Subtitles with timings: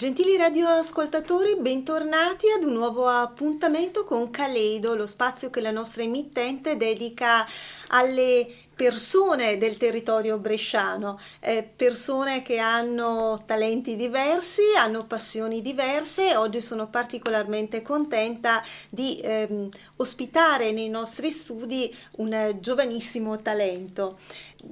[0.00, 6.78] Gentili radioascoltatori, bentornati ad un nuovo appuntamento con Caleido, lo spazio che la nostra emittente
[6.78, 7.46] dedica
[7.88, 16.34] alle persone del territorio bresciano, eh, persone che hanno talenti diversi, hanno passioni diverse.
[16.34, 24.18] Oggi sono particolarmente contenta di ehm, ospitare nei nostri studi un giovanissimo talento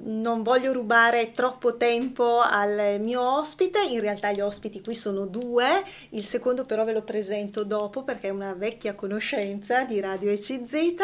[0.05, 5.83] non voglio rubare troppo tempo al mio ospite, in realtà gli ospiti qui sono due,
[6.11, 10.97] il secondo però ve lo presento dopo perché è una vecchia conoscenza di Radio ECZ,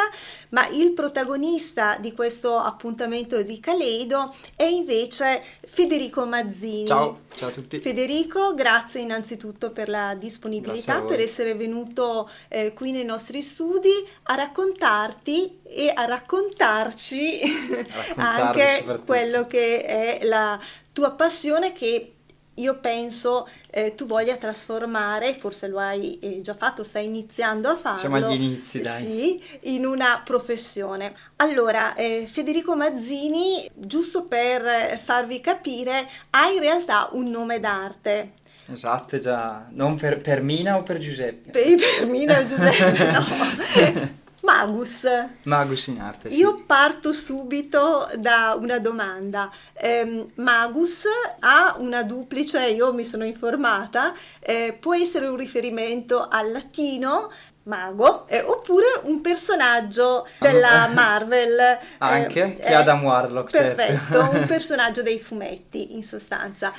[0.51, 6.87] ma il protagonista di questo appuntamento di Caleido è invece Federico Mazzini.
[6.87, 7.79] Ciao, ciao a tutti.
[7.79, 13.93] Federico, grazie innanzitto per la disponibilità, per essere venuto eh, qui nei nostri studi
[14.25, 17.41] a raccontarti e a raccontarci
[18.17, 18.74] anche
[19.05, 20.59] quello che è la
[20.93, 22.15] tua passione che
[22.55, 27.77] io penso eh, tu voglia trasformare, forse lo hai eh, già fatto, stai iniziando a
[27.77, 27.99] farlo.
[27.99, 29.03] Siamo agli inizi, dai.
[29.03, 29.43] Sì,
[29.75, 31.15] in una professione.
[31.37, 38.35] Allora, eh, Federico Mazzini, giusto per farvi capire, ha in realtà un nome d'arte.
[38.67, 39.67] Esatto, già.
[39.71, 41.51] Non per, per Mina o per Giuseppe?
[41.51, 44.23] Per, per Mina o Giuseppe, no.
[44.65, 45.07] Magus.
[45.43, 46.31] Magus in arte.
[46.31, 46.39] Sì.
[46.39, 49.51] Io parto subito da una domanda.
[49.75, 51.05] Eh, Magus
[51.41, 57.31] ha una duplice, io mi sono informata, eh, può essere un riferimento al latino
[57.65, 64.37] mago eh, oppure un personaggio della Marvel anche eh, che Adam Warlock perfetto certo.
[64.37, 66.75] un personaggio dei fumetti in sostanza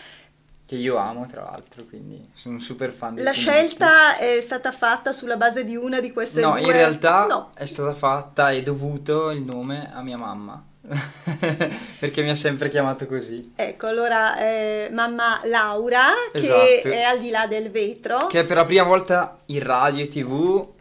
[0.65, 4.71] che io amo tra l'altro, quindi sono un super fan di La scelta è stata
[4.71, 6.61] fatta sulla base di una di queste no, due?
[6.61, 7.49] No, in realtà no.
[7.55, 10.63] è stata fatta e dovuto il nome a mia mamma.
[11.99, 13.53] perché mi ha sempre chiamato così.
[13.55, 16.59] Ecco, allora eh, mamma Laura, esatto.
[16.59, 18.27] che è al di là del vetro.
[18.27, 20.73] Che è per la prima volta in radio e tv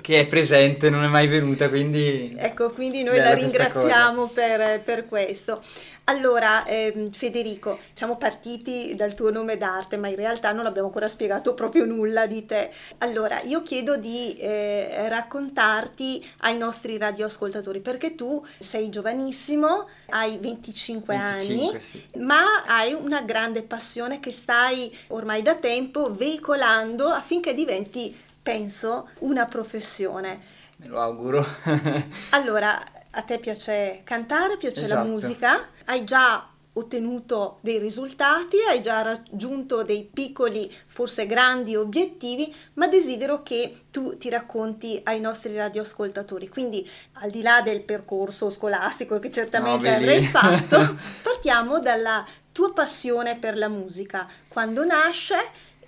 [0.00, 2.34] che è presente, non è mai venuta, quindi...
[2.38, 5.62] Ecco, quindi noi la ringraziamo per, per, questo.
[6.10, 11.06] Allora, ehm, Federico, siamo partiti dal tuo nome d'arte, ma in realtà non abbiamo ancora
[11.06, 12.72] spiegato proprio nulla di te.
[12.98, 21.14] Allora, io chiedo di eh, raccontarti ai nostri radioascoltatori, perché tu sei giovanissimo, hai 25,
[21.14, 22.02] 25 anni, sì.
[22.18, 28.12] ma hai una grande passione che stai ormai da tempo veicolando affinché diventi,
[28.42, 30.40] penso, una professione.
[30.78, 31.46] Me lo auguro.
[32.30, 32.82] allora,
[33.12, 35.02] a te piace cantare, piace esatto.
[35.02, 42.54] la musica, hai già ottenuto dei risultati, hai già raggiunto dei piccoli, forse grandi obiettivi,
[42.74, 46.48] ma desidero che tu ti racconti ai nostri radioascoltatori.
[46.48, 52.72] Quindi, al di là del percorso scolastico che certamente no, avrai fatto, partiamo dalla tua
[52.72, 54.28] passione per la musica.
[54.48, 55.36] Quando nasce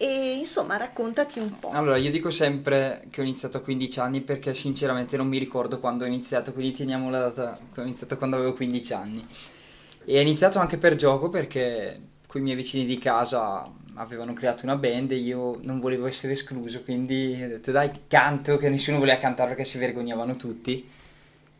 [0.02, 1.68] e insomma raccontati un po'.
[1.68, 5.78] Allora, io dico sempre che ho iniziato a 15 anni perché sinceramente non mi ricordo
[5.78, 9.24] quando ho iniziato, quindi teniamo la data, ho iniziato quando avevo 15 anni.
[10.04, 13.64] E ho iniziato anche per gioco perché con i miei vicini di casa
[13.94, 18.56] avevano creato una band e io non volevo essere escluso, quindi ho detto dai canto,
[18.56, 20.84] che nessuno voleva cantare perché si vergognavano tutti.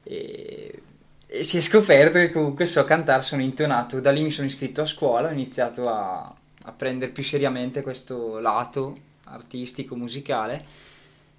[0.02, 0.82] E,
[1.28, 4.80] e si è scoperto che comunque so cantare, sono intonato, da lì mi sono iscritto
[4.80, 8.96] a scuola, ho iniziato a a prendere più seriamente questo lato
[9.26, 10.90] artistico, musicale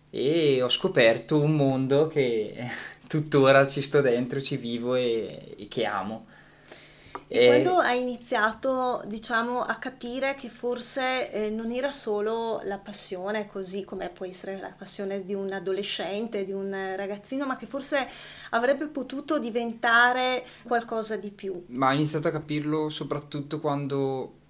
[0.10, 2.70] e ho scoperto un mondo che
[3.08, 6.28] tuttora ci sto dentro, ci vivo e, e che amo.
[7.28, 12.78] E, e quando hai iniziato, diciamo, a capire che forse eh, non era solo la
[12.78, 17.66] passione, così come può essere la passione di un adolescente, di un ragazzino, ma che
[17.66, 18.08] forse
[18.52, 21.64] avrebbe potuto diventare qualcosa di più?
[21.70, 24.42] Ma ho iniziato a capirlo soprattutto quando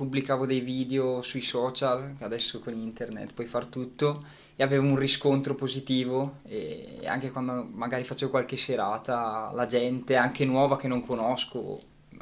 [0.00, 4.24] pubblicavo dei video sui social, adesso con internet puoi far tutto,
[4.56, 10.46] e avevo un riscontro positivo e anche quando magari facevo qualche serata, la gente anche
[10.46, 11.78] nuova che non conosco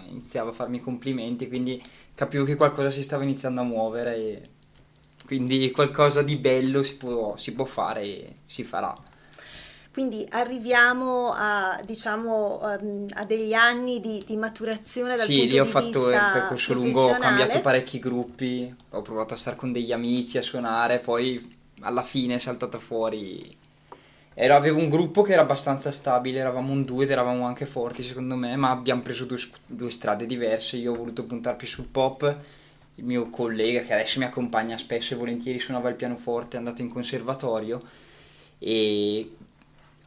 [0.09, 1.81] iniziava a farmi complimenti, quindi
[2.17, 4.49] capivo che qualcosa si stava iniziando a muovere e
[5.25, 8.93] quindi qualcosa di bello si può, si può fare e si farà.
[9.93, 15.59] Quindi arriviamo a, diciamo, um, a degli anni di, di maturazione dal sì, punto lì
[15.59, 19.91] ho fatto un percorso lungo, ho cambiato parecchi gruppi, ho provato a stare con degli
[19.91, 23.57] amici, a suonare, poi alla fine è saltata fuori...
[24.41, 28.05] Era, avevo un gruppo che era abbastanza stabile, eravamo un due ed eravamo anche forti
[28.05, 31.89] secondo me, ma abbiamo preso due, due strade diverse, io ho voluto puntare più sul
[31.89, 32.41] pop,
[32.95, 36.83] il mio collega che adesso mi accompagna spesso e volentieri suonava il pianoforte, è andato
[36.83, 37.83] in conservatorio
[38.59, 39.29] e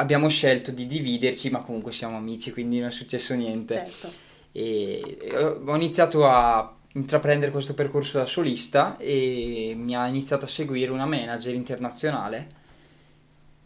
[0.01, 3.73] abbiamo scelto di dividerci, ma comunque siamo amici, quindi non è successo niente.
[3.75, 4.11] Certo.
[4.51, 5.29] E
[5.65, 11.05] ho iniziato a intraprendere questo percorso da solista e mi ha iniziato a seguire una
[11.05, 12.59] manager internazionale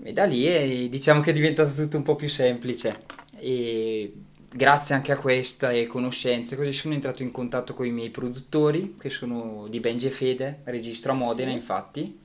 [0.04, 3.00] e da lì è, diciamo che è diventato tutto un po' più semplice
[3.40, 4.14] e
[4.48, 8.96] grazie anche a questa e conoscenze così sono entrato in contatto con i miei produttori
[9.00, 11.56] che sono di Benji e Fede, registro a Modena sì.
[11.56, 12.20] infatti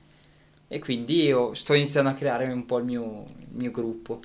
[0.73, 4.19] e quindi io sto iniziando a creare un po' il mio, il mio gruppo.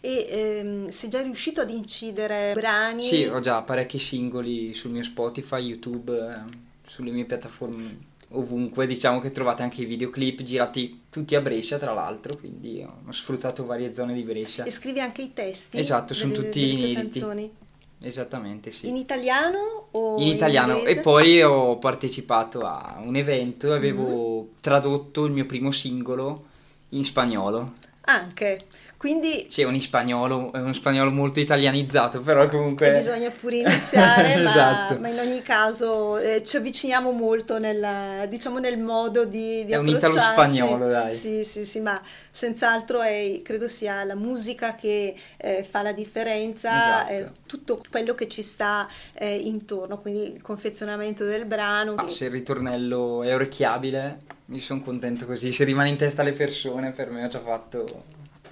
[0.00, 3.02] E ehm, sei già riuscito ad incidere brani?
[3.02, 6.56] Sì, ho già parecchi singoli sul mio Spotify, YouTube, eh,
[6.86, 11.92] sulle mie piattaforme ovunque, diciamo che trovate anche i videoclip girati tutti a Brescia tra
[11.92, 14.62] l'altro, quindi ho sfruttato varie zone di Brescia.
[14.62, 15.78] E scrivi anche i testi?
[15.78, 17.18] Esatto, sono delle, tutti delle inediti.
[17.18, 17.52] canzoni?
[18.00, 18.88] Esattamente, sì.
[18.88, 21.00] In italiano o in italiano inglese?
[21.00, 24.46] e poi ho partecipato a un evento e avevo Mm-hmm.
[24.60, 26.44] tradotto il mio primo singolo
[26.90, 27.72] in spagnolo.
[28.10, 28.60] Anche,
[28.96, 32.88] quindi C'è un spagnolo, è uno spagnolo molto italianizzato, però comunque...
[32.94, 34.98] e bisogna pure iniziare, ma, Esatto.
[34.98, 39.76] ma in ogni caso eh, ci avviciniamo molto nel, diciamo, nel modo di, di È
[39.76, 41.12] un italo-spagnolo, dai.
[41.14, 42.00] Sì, sì, sì, ma
[42.30, 46.70] senz'altro è, credo sia la musica che eh, fa la differenza,
[47.04, 47.12] Esatto.
[47.12, 51.92] eh, tutto quello che ci sta eh, intorno, quindi il confezionamento del brano.
[51.96, 55.52] Ah, che- se il ritornello è orecchiabile, mi sono contento così.
[55.52, 57.84] Se rimane in testa alle persone, per me ho già fatto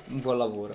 [0.08, 0.74] un buon lavoro.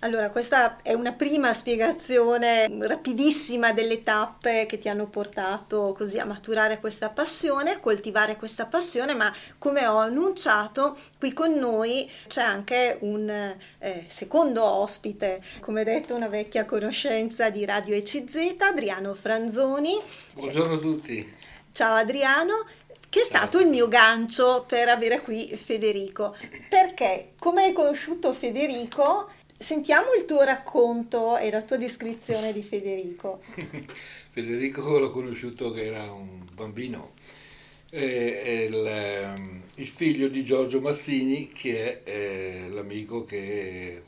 [0.00, 6.24] Allora, questa è una prima spiegazione rapidissima delle tappe che ti hanno portato così a
[6.24, 12.42] maturare questa passione, a coltivare questa passione, ma come ho annunciato, qui con noi c'è
[12.42, 19.98] anche un eh, secondo ospite, come detto una vecchia conoscenza di Radio ECZ, Adriano Franzoni.
[20.34, 21.34] Buongiorno a tutti.
[21.72, 22.64] Ciao Adriano,
[23.08, 26.36] che è stato il mio gancio per avere qui Federico.
[26.68, 33.40] Perché, come hai conosciuto Federico, sentiamo il tuo racconto e la tua descrizione di Federico.
[34.30, 37.12] Federico l'ho conosciuto che era un bambino,
[37.90, 44.02] è, il, ehm, il figlio di Giorgio Mazzini che è eh, l'amico che,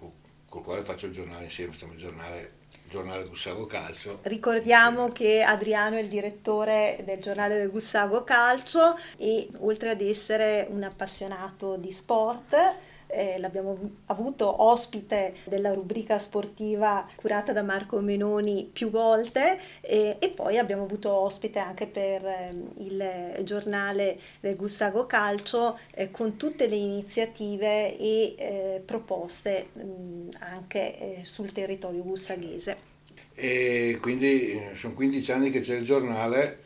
[0.48, 2.52] col quale faccio il giornale insieme, siamo il giornale,
[2.90, 4.18] giornale Gussago Calcio.
[4.22, 10.66] Ricordiamo che Adriano è il direttore del giornale del Gussago Calcio e oltre ad essere
[10.68, 12.56] un appassionato di sport,
[13.12, 20.16] eh, l'abbiamo avu- avuto ospite della rubrica sportiva curata da Marco Menoni più volte eh,
[20.18, 26.36] e poi abbiamo avuto ospite anche per ehm, il giornale del Gussago Calcio eh, con
[26.36, 32.88] tutte le iniziative e eh, proposte mh, anche eh, sul territorio gussaghese.
[33.34, 36.60] E quindi eh, sono 15 anni che c'è il giornale,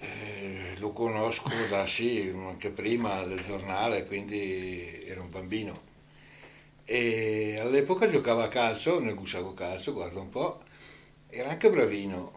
[0.00, 5.88] eh, lo conosco da sì, anche prima del giornale, quindi era un bambino.
[6.84, 10.62] E all'epoca giocava a calcio, nel Gussago Calcio, guarda un po',
[11.28, 12.32] era anche bravino.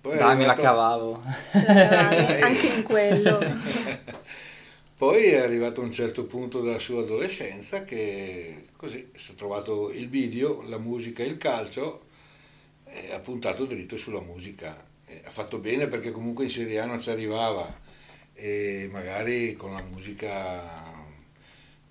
[0.00, 1.22] Poi Dai, me la arrivato- cavavo.
[1.52, 3.38] Eh, anche in quello.
[4.96, 9.90] Poi è arrivato a un certo punto della sua adolescenza che così si è trovato
[9.90, 12.02] il video, la musica e il calcio
[12.84, 14.76] e ha puntato dritto sulla musica.
[15.10, 17.66] E ha fatto bene perché comunque in Serie A non ci arrivava.
[18.32, 20.89] E magari con la musica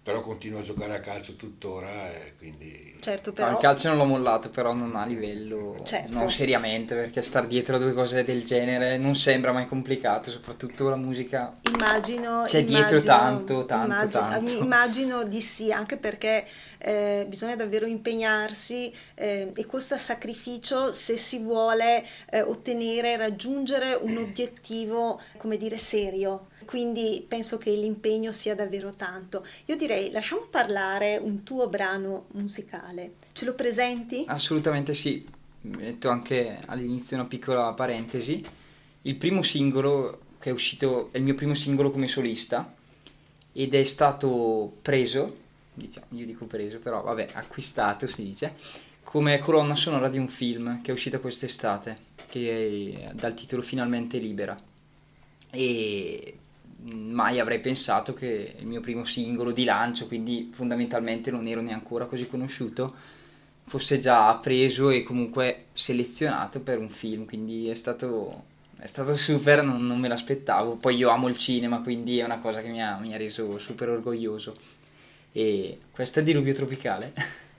[0.09, 3.97] però continua a giocare a calcio tuttora e quindi Certo, No, però il calcio non
[3.97, 6.11] l'ho mollato, però non a livello, Certo.
[6.11, 10.89] non seriamente, perché star dietro a due cose del genere non sembra mai complicato, soprattutto
[10.89, 11.53] la musica.
[11.73, 12.43] immagino...
[12.45, 14.63] C'è dietro immagino- tanto, tanto, immagino, tanto.
[14.63, 16.45] Immagino di sì, anche perché
[16.79, 24.17] eh, bisogna davvero impegnarsi eh, e costa sacrificio se si vuole eh, ottenere, raggiungere un
[24.27, 26.47] obiettivo, come dire, serio.
[26.69, 29.43] Quindi penso che l'impegno sia davvero tanto.
[29.65, 33.13] Io direi, lasciamo parlare un tuo brano musicale.
[33.31, 34.23] Ce lo presenti?
[34.27, 35.27] Assolutamente sì,
[35.61, 38.45] metto anche all'inizio una piccola parentesi.
[39.01, 42.71] Il primo singolo che è uscito è il mio primo singolo come solista
[43.51, 45.37] ed è stato preso,
[45.73, 48.53] diciamo, io dico preso, però vabbè, acquistato si dice,
[49.03, 51.97] come colonna sonora di un film che è uscito quest'estate,
[52.27, 54.55] che è dal titolo Finalmente Libera.
[55.49, 56.37] E
[57.19, 62.07] mai avrei pensato che il mio primo singolo di lancio, quindi fondamentalmente non ero neanche
[62.07, 62.93] così conosciuto,
[63.65, 68.43] fosse già preso e comunque selezionato per un film, quindi è stato,
[68.77, 70.77] è stato super, non, non me l'aspettavo.
[70.77, 73.57] Poi io amo il cinema, quindi è una cosa che mi ha, mi ha reso
[73.57, 74.55] super orgoglioso.
[75.33, 77.13] E questo è Diluvio Tropicale.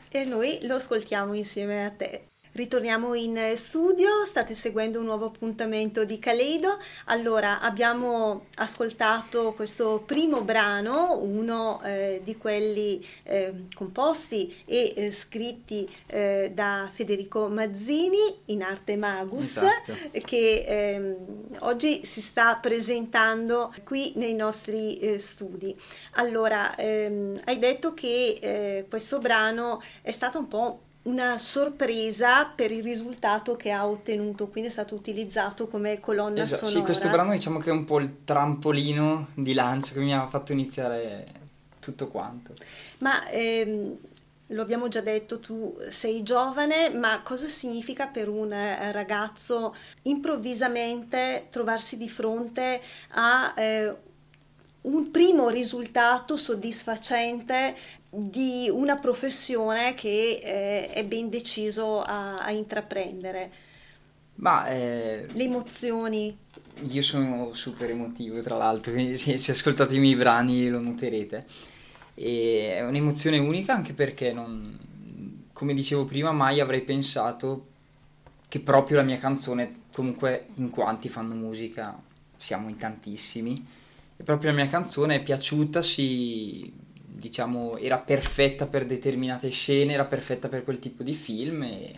[0.09, 2.30] E noi lo ascoltiamo insieme a te.
[2.53, 6.79] Ritorniamo in studio, state seguendo un nuovo appuntamento di Caleido.
[7.05, 15.89] Allora, abbiamo ascoltato questo primo brano, uno eh, di quelli eh, composti e eh, scritti
[16.07, 19.95] eh, da Federico Mazzini in arte Magus, esatto.
[20.25, 21.17] che ehm,
[21.61, 25.73] oggi si sta presentando qui nei nostri eh, studi.
[26.15, 32.71] Allora, ehm, hai detto che eh, questo brano è stato un po' una sorpresa per
[32.71, 36.79] il risultato che ha ottenuto, quindi è stato utilizzato come colonna esatto, sonora.
[36.79, 40.27] Sì, questo brano diciamo che è un po' il trampolino di lancio che mi ha
[40.27, 41.27] fatto iniziare
[41.79, 42.53] tutto quanto.
[42.99, 43.97] Ma ehm,
[44.49, 51.47] lo abbiamo già detto, tu sei giovane, ma cosa significa per un eh, ragazzo improvvisamente
[51.51, 52.81] trovarsi di fronte
[53.13, 53.97] a eh,
[54.83, 57.77] un primo risultato soddisfacente
[58.11, 63.51] di una professione che eh, è ben deciso a, a intraprendere.
[64.37, 66.37] Ma eh, le emozioni.
[66.89, 71.47] Io sono super emotivo, tra l'altro, se, se ascoltate i miei brani lo noterete.
[72.15, 74.79] E è un'emozione unica anche perché non,
[75.53, 77.67] come dicevo prima, mai avrei pensato
[78.49, 81.97] che proprio la mia canzone, comunque in quanti fanno musica,
[82.37, 83.65] siamo in tantissimi,
[84.17, 86.73] e proprio la mia canzone è piaciuta, si
[87.21, 91.95] diciamo, era perfetta per determinate scene, era perfetta per quel tipo di film e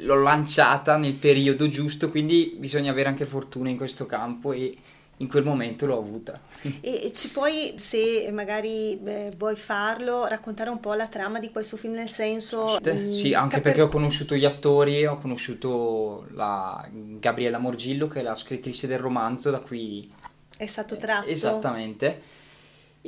[0.00, 4.76] l'ho lanciata nel periodo giusto, quindi bisogna avere anche fortuna in questo campo e
[5.18, 6.38] in quel momento l'ho avuta.
[6.82, 11.78] E ci puoi, se magari beh, vuoi farlo, raccontare un po' la trama di questo
[11.78, 12.78] film, nel senso...
[12.82, 18.20] Mh, mm, sì, anche perché ho conosciuto gli attori, ho conosciuto la Gabriella Morgillo, che
[18.20, 20.12] è la scrittrice del romanzo, da cui...
[20.54, 21.28] È stato tratto.
[21.28, 22.35] Esattamente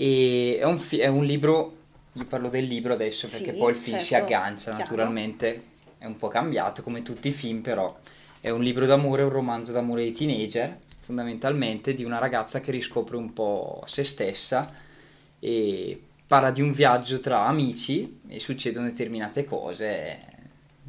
[0.01, 1.77] e è un, fi- è un libro,
[2.13, 4.79] io parlo del libro adesso perché sì, poi il film certo, si aggancia chiaro.
[4.79, 5.63] naturalmente,
[5.99, 7.99] è un po' cambiato come tutti i film però
[8.41, 13.17] è un libro d'amore, un romanzo d'amore di teenager fondamentalmente di una ragazza che riscopre
[13.17, 14.65] un po' se stessa
[15.41, 20.37] e parla di un viaggio tra amici e succedono determinate cose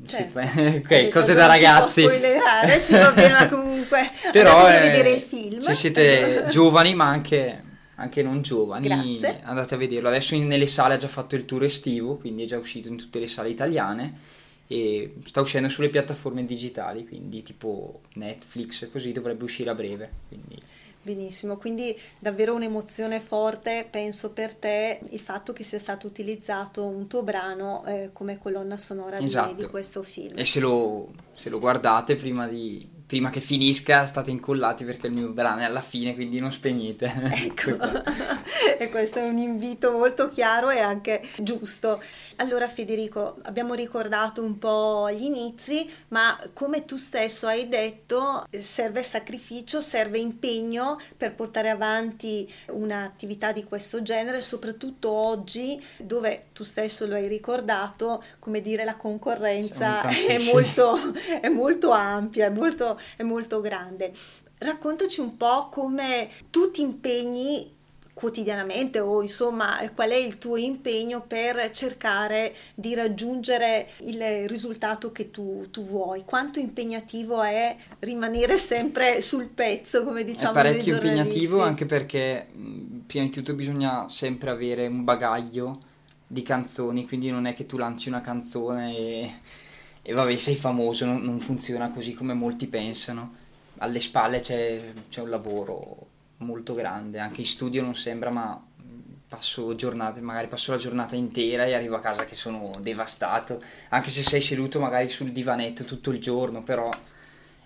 [0.05, 0.39] Certo.
[0.39, 2.03] ok, cose da ragazzi.
[2.03, 5.59] Non si può si va bene, ma comunque però eh, vedere il film.
[5.59, 7.63] Se siete giovani, ma anche
[7.99, 9.41] anche non giovani, Grazie.
[9.43, 10.07] andate a vederlo.
[10.07, 13.19] Adesso nelle sale ha già fatto il tour estivo, quindi è già uscito in tutte
[13.19, 14.37] le sale italiane
[14.67, 20.11] e sta uscendo sulle piattaforme digitali, quindi tipo Netflix così dovrebbe uscire a breve.
[20.27, 20.61] Quindi...
[21.01, 27.07] Benissimo, quindi davvero un'emozione forte, penso per te, il fatto che sia stato utilizzato un
[27.07, 29.55] tuo brano eh, come colonna sonora esatto.
[29.55, 30.37] di, di, questo film.
[30.37, 35.13] E se lo, se lo guardate prima di, prima che finisca state incollati perché il
[35.13, 37.07] mio brano è alla fine, quindi non spegnete.
[37.49, 37.71] Ecco,
[38.77, 41.99] e questo è un invito molto chiaro e anche giusto.
[42.35, 49.03] Allora Federico, abbiamo ricordato un po' gli inizi, ma come tu stesso hai detto, serve
[49.03, 57.05] sacrificio, serve impegno per portare avanti un'attività di questo genere, soprattutto oggi dove tu stesso
[57.07, 60.97] lo hai ricordato, come dire, la concorrenza è molto,
[61.41, 64.11] è molto ampia, è molto, è molto grande.
[64.57, 67.77] Raccontaci un po' come tu ti impegni
[68.19, 75.31] quotidianamente o insomma qual è il tuo impegno per cercare di raggiungere il risultato che
[75.31, 81.61] tu, tu vuoi quanto impegnativo è rimanere sempre sul pezzo come diciamo è parecchio impegnativo
[81.61, 82.47] anche perché
[83.07, 85.79] prima di tutto bisogna sempre avere un bagaglio
[86.27, 89.33] di canzoni quindi non è che tu lanci una canzone e,
[90.09, 93.35] e vabbè sei famoso non, non funziona così come molti pensano
[93.79, 98.61] alle spalle c'è, c'è un lavoro molto grande, anche in studio non sembra, ma
[99.27, 104.09] passo giornate, magari passo la giornata intera e arrivo a casa che sono devastato, anche
[104.09, 106.89] se sei seduto magari sul divanetto tutto il giorno, però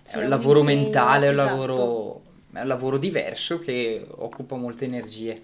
[0.02, 1.50] sì, è un lavoro un mentale, è un, esatto.
[1.50, 2.22] lavoro,
[2.52, 5.42] è un lavoro diverso che occupa molte energie.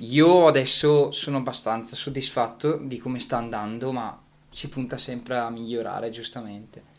[0.00, 4.23] Io adesso sono abbastanza soddisfatto di come sta andando, ma
[4.54, 6.92] si punta sempre a migliorare, giustamente.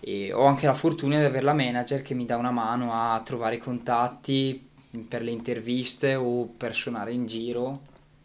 [0.00, 3.22] E ho anche la fortuna di avere la manager che mi dà una mano a
[3.24, 4.68] trovare contatti
[5.08, 7.80] per le interviste o per suonare in giro,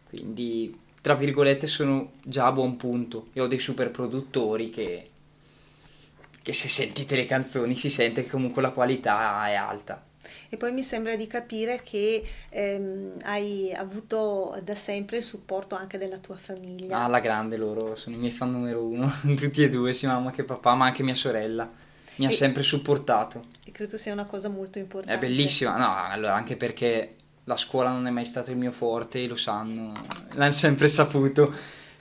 [0.09, 5.09] quindi tra virgolette sono già a buon punto e ho dei super produttori che,
[6.41, 10.05] che se sentite le canzoni si sente che comunque la qualità è alta.
[10.49, 15.97] E poi mi sembra di capire che ehm, hai avuto da sempre il supporto anche
[15.97, 17.03] della tua famiglia.
[17.03, 20.31] Ah, la grande loro, sono i miei fan numero uno, tutti e due, sia mamma
[20.31, 21.69] che papà, ma anche mia sorella
[22.19, 23.45] mi ha sempre supportato.
[23.65, 25.15] E credo sia una cosa molto importante.
[25.15, 29.25] È bellissima, no, allora anche perché la scuola non è mai stato il mio forte,
[29.25, 29.91] lo sanno,
[30.33, 31.53] l'hanno sempre saputo.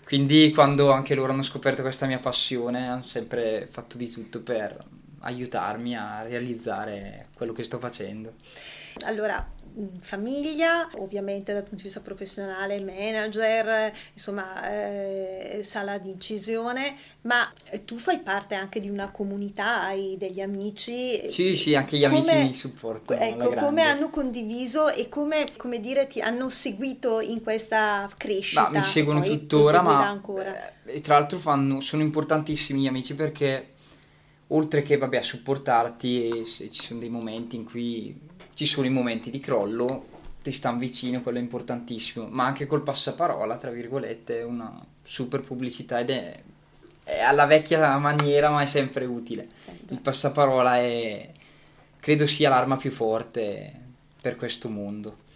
[0.05, 4.83] Quindi quando anche loro hanno scoperto questa mia passione hanno sempre fatto di tutto per
[5.21, 8.35] aiutarmi a realizzare quello che sto facendo.
[9.05, 9.47] Allora,
[10.01, 17.51] famiglia, ovviamente dal punto di vista professionale, manager, insomma, eh, sala di incisione, ma
[17.85, 21.31] tu fai parte anche di una comunità, hai degli amici.
[21.31, 23.21] Sì, sì, anche gli come, amici mi supportano.
[23.21, 28.69] Ecco, come hanno condiviso e come, come, dire, ti hanno seguito in questa crescita?
[28.71, 30.73] Ma mi seguono Poi tuttora, ma ancora.
[30.85, 33.69] Eh, tra l'altro fanno, sono importantissimi gli amici perché
[34.49, 38.19] oltre che vabbè, a supportarti, se ci sono dei momenti in cui
[38.55, 40.07] ci sono i momenti di crollo,
[40.43, 45.41] ti stanno vicino, quello è importantissimo, ma anche col passaparola, tra virgolette, è una super
[45.41, 46.41] pubblicità ed è,
[47.05, 49.47] è alla vecchia maniera, ma è sempre utile.
[49.89, 51.31] Il passaparola è,
[52.01, 53.73] credo sia l'arma più forte
[54.21, 55.27] per questo mondo.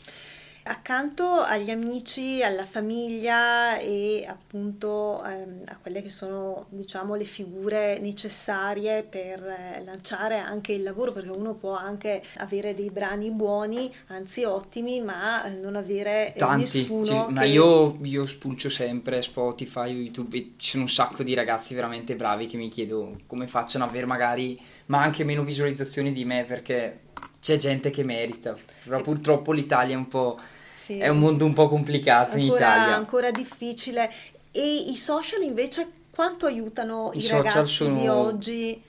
[0.65, 7.99] Accanto agli amici, alla famiglia e appunto ehm, a quelle che sono diciamo le figure
[7.99, 13.93] necessarie per eh, lanciare anche il lavoro, perché uno può anche avere dei brani buoni,
[14.09, 17.05] anzi ottimi, ma eh, non avere eh, Tanti, nessuno.
[17.05, 17.33] Ci, che...
[17.33, 22.15] Ma io, io spulcio sempre Spotify, YouTube, e ci sono un sacco di ragazzi veramente
[22.15, 26.45] bravi che mi chiedo come facciano ad avere magari, ma anche meno visualizzazioni di me,
[26.45, 27.02] perché
[27.43, 30.39] c'è gente che merita, però purtroppo l'Italia è un po'...
[30.73, 30.99] Sì.
[30.99, 32.95] È un mondo un po' complicato ancora, in Italia.
[32.97, 34.11] Ancora difficile.
[34.53, 38.81] E i social invece quanto aiutano i, i ragazzi di oggi?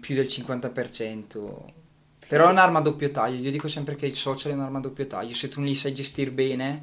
[0.00, 1.56] Più del 50%.
[2.28, 3.40] Però è un'arma a doppio taglio.
[3.40, 5.34] Io dico sempre che il social è un'arma a doppio taglio.
[5.34, 6.82] Se tu non li sai gestire bene,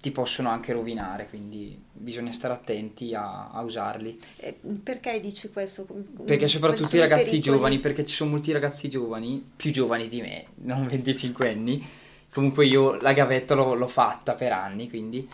[0.00, 4.18] ti possono anche rovinare, quindi bisogna stare attenti a, a usarli.
[4.36, 5.86] Eh, perché dici questo?
[6.24, 7.56] Perché soprattutto i ragazzi pericoli?
[7.56, 11.84] giovani, perché ci sono molti ragazzi giovani, più giovani di me, non 25 anni,
[12.32, 15.28] comunque io la gavetta l'ho, l'ho fatta per anni, quindi,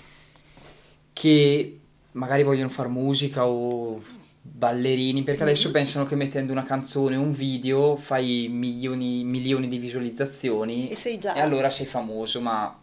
[1.12, 1.78] che
[2.12, 4.00] magari vogliono fare musica o
[4.46, 5.72] ballerini perché adesso mm-hmm.
[5.72, 11.18] pensano che mettendo una canzone o un video fai milioni, milioni di visualizzazioni e, sei
[11.18, 11.34] già.
[11.34, 12.78] e allora sei famoso ma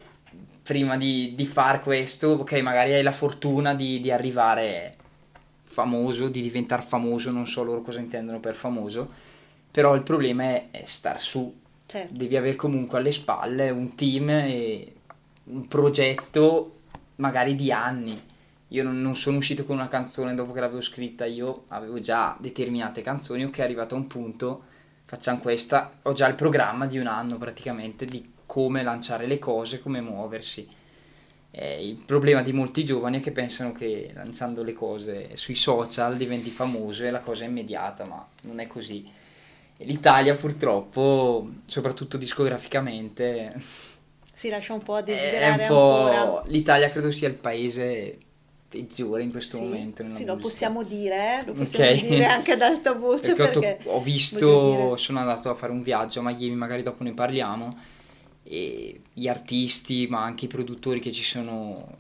[0.63, 4.94] prima di, di far questo, ok, magari hai la fortuna di, di arrivare
[5.63, 9.10] famoso, di diventare famoso, non so loro cosa intendono per famoso,
[9.72, 11.53] però il problema è, è star su,
[11.86, 12.13] certo.
[12.13, 14.94] devi avere comunque alle spalle un team e
[15.46, 16.75] un progetto
[17.15, 18.30] magari di anni.
[18.70, 22.38] Io non, non, sono uscito con una canzone dopo che l'avevo scritta, io avevo già
[22.40, 24.64] determinate canzoni, ok, è arrivato a un punto,
[25.05, 29.79] facciamo questa, ho già il programma di un anno praticamente di come lanciare le cose,
[29.79, 30.68] come muoversi.
[31.51, 36.18] Eh, il problema di molti giovani è che pensano che lanciando le cose sui social
[36.18, 39.09] diventi famoso e la cosa è immediata, ma non è così.
[39.77, 43.53] L'Italia purtroppo, soprattutto discograficamente,
[44.33, 46.42] si lascia un po' a desiderare un po'...
[46.48, 48.18] L'Italia credo sia il paese
[48.68, 50.03] peggiore in questo sì, momento.
[50.11, 51.46] Sì, lo possiamo dire, eh?
[51.46, 52.05] lo possiamo okay.
[52.05, 56.20] dire anche ad alta voce perché, perché ho visto, sono andato a fare un viaggio
[56.20, 58.00] a Miami, magari dopo ne parliamo
[58.44, 62.00] gli artisti, ma anche i produttori che ci sono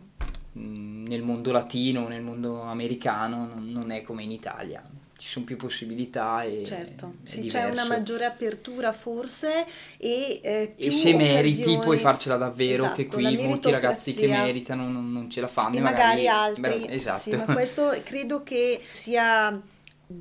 [0.53, 4.81] nel mondo latino, nel mondo americano, non è come in Italia.
[5.17, 10.89] Ci sono più possibilità e certo, sì, c'è una maggiore apertura forse e eh, E
[10.89, 15.41] se meriti puoi farcela davvero, esatto, che qui molti ragazzi che meritano non, non ce
[15.41, 15.75] la fanno.
[15.75, 16.61] E magari, magari altri.
[16.61, 17.19] Beh, esatto.
[17.19, 19.61] Sì, ma questo credo che sia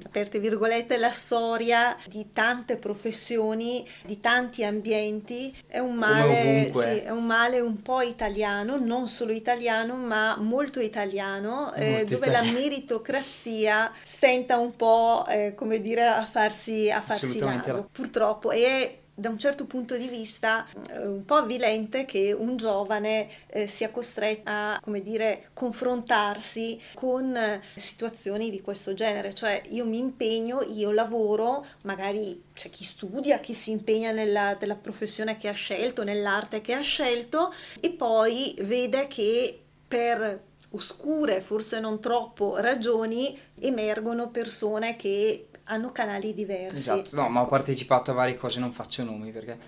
[0.05, 7.11] aperte virgolette, la storia di tante professioni, di tanti ambienti, è un male, sì, è
[7.11, 12.53] un, male un po' italiano, non solo italiano, ma molto italiano, eh, dove italiano.
[12.53, 18.51] la meritocrazia stenta un po', eh, come dire, a farsi, a farsi largo, purtroppo.
[18.51, 23.69] E da un certo punto di vista eh, un po' avvilente che un giovane eh,
[23.69, 29.99] sia costretto a, come dire, confrontarsi con eh, situazioni di questo genere, cioè io mi
[29.99, 35.53] impegno, io lavoro, magari c'è chi studia, chi si impegna nella, nella professione che ha
[35.53, 43.39] scelto, nell'arte che ha scelto e poi vede che per oscure, forse non troppo, ragioni
[43.61, 46.91] emergono persone che hanno canali diversi.
[46.91, 49.59] Esatto, no, ma ho partecipato a varie cose, non faccio nomi perché...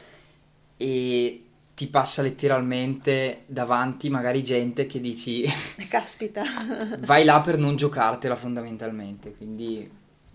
[0.76, 5.44] E ti passa letteralmente davanti magari gente che dici...
[5.88, 6.42] Caspita.
[7.00, 9.88] vai là per non giocartela fondamentalmente, quindi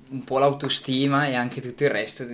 [0.10, 2.26] un po' l'autostima e anche tutto il resto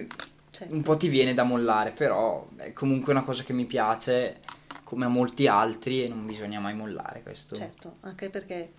[0.52, 0.74] certo.
[0.74, 4.42] un po' ti viene da mollare, però è comunque una cosa che mi piace
[4.84, 7.56] come a molti altri e non bisogna mai mollare questo.
[7.56, 8.72] Certo, anche perché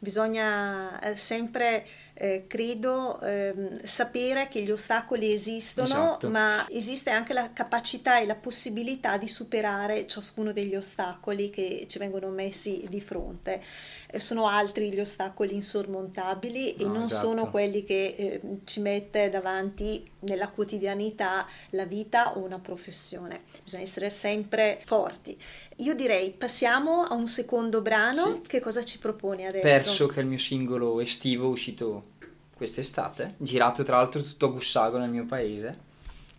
[0.00, 1.86] bisogna eh, sempre
[2.20, 6.28] eh, credo ehm, sapere che gli ostacoli esistono, Esatto.
[6.28, 11.98] ma esiste anche la capacità e la possibilità di superare ciascuno degli ostacoli che ci
[11.98, 13.62] vengono messi di fronte.
[14.18, 17.26] Sono altri gli ostacoli insormontabili e No, non esatto.
[17.26, 23.42] sono quelli che eh, ci mette davanti nella quotidianità la vita o una professione.
[23.62, 25.38] Bisogna essere sempre forti.
[25.76, 28.24] Io direi passiamo a un secondo brano.
[28.26, 28.40] Sì.
[28.46, 29.62] Che cosa ci proponi adesso?
[29.62, 32.02] Perso, che è il mio singolo estivo uscito
[32.56, 35.88] quest'estate, girato tra l'altro tutto a Gussago nel mio paese.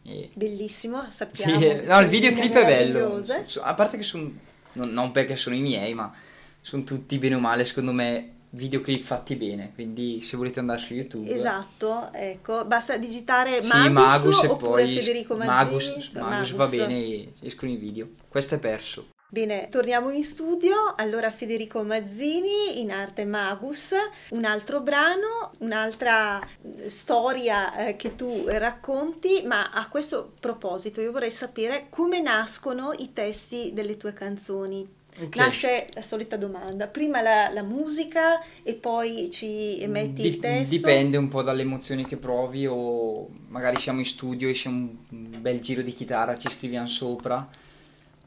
[0.03, 1.61] E- Bellissimo, Sì, sappiamo.
[1.61, 3.23] eh, no, il videoclip è bello.
[3.61, 4.31] A parte che sono,
[4.73, 6.13] non perché sono i miei, ma
[6.61, 9.71] sono tutti bene o male, secondo me, videoclip fatti bene.
[9.73, 11.29] Quindi se volete andare su YouTube.
[11.29, 16.21] Esatto, ecco, basta digitare Sì, Magus, Magus e oppure poi Federico Magus, Mazzini.
[16.21, 18.09] Magus va bene, escono i video.
[18.27, 19.07] Questo è perso.
[19.33, 20.93] Bene, torniamo in studio.
[20.97, 23.93] Allora Federico Mazzini in arte Magus,
[24.31, 31.13] un altro brano, un'altra eh, storia eh, che tu racconti, ma a questo proposito io
[31.13, 34.99] vorrei sapere come nascono i testi delle tue canzoni.
[35.19, 35.35] Ok.
[35.35, 40.73] Nasce la solita domanda, prima la, la musica e poi ci metti il Dip- testo.
[40.73, 45.59] Dipende un po' dalle emozioni che provi o magari siamo in studio, esce un bel
[45.59, 47.47] giro di chitarra, ci scriviamo sopra.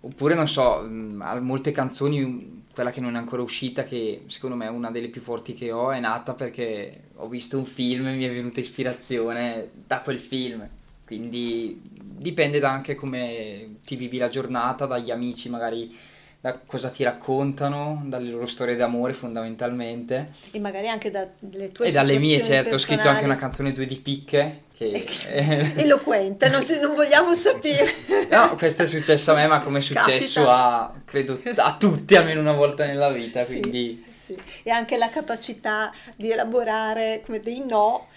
[0.01, 4.55] Oppure non so, ha molte canzoni, un- quella che non è ancora uscita, che secondo
[4.55, 8.09] me è una delle più forti che ho, è nata perché ho visto un film
[8.09, 10.68] e mi è venuta ispirazione da quel film.
[11.07, 15.94] Quindi dipende da anche come ti vivi la giornata, dagli amici magari
[16.45, 20.33] da cosa ti raccontano, dalle loro storie d'amore fondamentalmente.
[20.51, 23.41] E magari anche dalle tue E dalle mie, certo, ho scritto anche una personali.
[23.41, 24.65] canzone due di picche.
[24.77, 25.07] Che,
[25.77, 27.91] Eloquente, non, non vogliamo sapere.
[28.29, 32.41] no, questo è successo a me, ma come è successo a, credo, a tutti almeno
[32.43, 34.05] una volta nella vita, Sì, quindi...
[34.19, 34.37] sì.
[34.65, 38.09] E anche la capacità di elaborare come dei no.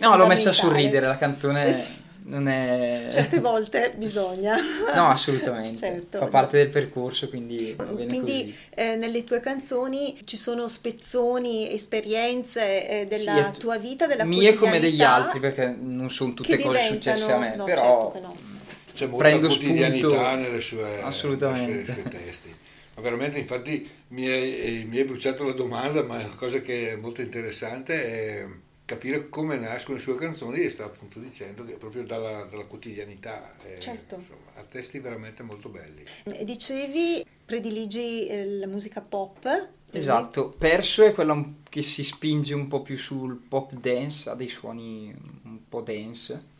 [0.00, 2.02] No, l'ho messa a sorridere, la canzone Eh sì.
[2.26, 3.08] Non è...
[3.10, 4.56] Certe volte bisogna.
[4.94, 6.18] No, assolutamente, Certo.
[6.18, 8.54] fa parte del percorso, quindi va bene Quindi così.
[8.70, 14.24] eh, nelle tue canzoni ci sono spezzoni, esperienze eh, della Sì, è- tua vita, della
[14.24, 17.80] Mie come degli altri, perché non sono tutte cose successe a me, no, però...
[17.82, 18.52] certo che no.
[18.94, 20.34] C'è molta Prendo quotidianità spunto.
[20.36, 21.72] nelle sue, Assolutamente.
[21.74, 22.54] nei suoi, suoi testi.
[22.94, 26.94] Ma veramente, infatti, mi hai, mi hai bruciato la domanda, ma la cosa che è
[26.96, 28.46] molto interessante è
[28.84, 33.54] capire come nascono le sue canzoni e sta appunto dicendo che proprio dalla, dalla quotidianità.
[33.64, 34.16] eh, Certo.
[34.16, 36.04] insomma, ha testi veramente molto belli.
[36.24, 39.40] Eh, Dicevi, prediligi eh, la musica pop.
[39.40, 44.34] quindi- Esatto, Perso è quella che si spinge un po' più sul pop dance, ha
[44.34, 46.52] dei suoni un po' dance.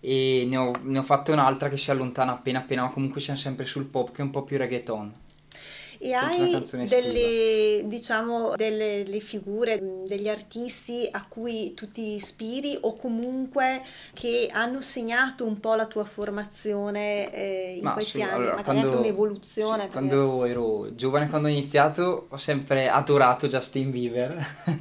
[0.00, 3.38] E ne ho, ne ho fatta un'altra che si allontana appena appena, ma comunque siamo
[3.38, 5.14] sempre sul pop che è un po' più reggaeton.
[6.08, 12.94] E hai delle, diciamo, delle le figure, degli artisti a cui tu ti ispiri o
[12.96, 13.80] comunque
[14.12, 18.54] che hanno segnato un po' la tua formazione eh, in Ma questi sì, anni, allora,
[18.54, 19.82] magari anche quando- un'evoluzione.
[19.84, 24.36] sì, perché- quando ero giovane, quando ho iniziato, ho sempre adorato Justin Bieber,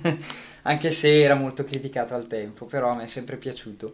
[0.63, 3.93] anche se era molto criticato al tempo, però a me è sempre piaciuto.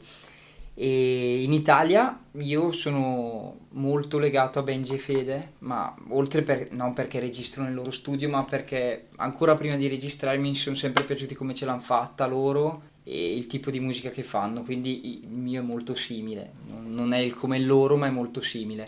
[0.82, 6.94] E in Italia io sono molto legato a Benji e Fede, ma oltre per, non
[6.94, 11.36] perché registro nel loro studio, ma perché ancora prima di registrare mi sono sempre piaciuti
[11.36, 15.60] come ce l'hanno fatta loro e il tipo di musica che fanno, quindi il mio
[15.60, 16.52] è molto simile,
[16.86, 18.88] non è come loro, ma è molto simile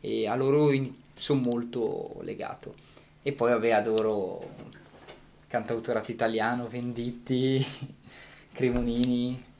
[0.00, 0.72] e a loro
[1.12, 2.72] sono molto legato.
[3.24, 4.48] E poi vabbè adoro
[5.48, 7.66] cantautorato italiano, Venditti,
[8.54, 9.54] Cremonini.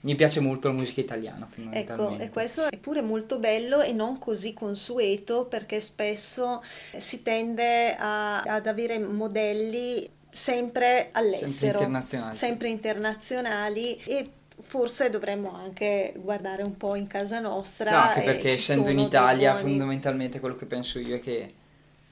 [0.00, 4.18] Mi piace molto la musica italiana Ecco, e questo è pure molto bello e non
[4.18, 6.62] così consueto perché spesso
[6.96, 12.36] si tende a- ad avere modelli sempre all'estero, Sempre internazionali.
[12.36, 14.30] sempre internazionali e
[14.60, 17.90] forse dovremmo anche guardare un po' in casa nostra.
[17.90, 21.54] No, anche perché essendo in Italia buoni- fondamentalmente quello che penso io è che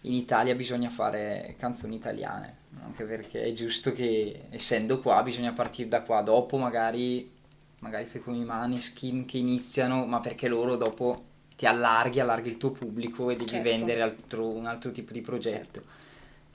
[0.03, 5.89] in Italia bisogna fare canzoni italiane, anche perché è giusto che essendo qua bisogna partire
[5.89, 7.31] da qua, dopo magari,
[7.85, 11.23] magari fai come i Maneskin che iniziano, ma perché loro dopo
[11.55, 13.69] ti allarghi, allarghi il tuo pubblico e devi Certo.
[13.69, 15.83] vendere altro- un altro tipo di progetto.